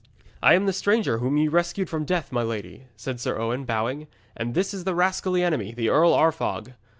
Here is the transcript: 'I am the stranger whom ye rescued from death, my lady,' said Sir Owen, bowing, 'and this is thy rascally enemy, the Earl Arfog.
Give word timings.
'I 0.41 0.55
am 0.55 0.65
the 0.65 0.73
stranger 0.73 1.19
whom 1.19 1.37
ye 1.37 1.47
rescued 1.47 1.87
from 1.87 2.05
death, 2.05 2.31
my 2.31 2.41
lady,' 2.41 2.87
said 2.97 3.19
Sir 3.19 3.37
Owen, 3.39 3.65
bowing, 3.65 4.07
'and 4.35 4.55
this 4.55 4.73
is 4.73 4.83
thy 4.83 4.93
rascally 4.93 5.43
enemy, 5.43 5.73
the 5.75 5.89
Earl 5.89 6.15
Arfog. 6.15 6.73